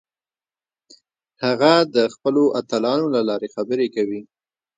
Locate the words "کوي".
3.95-4.21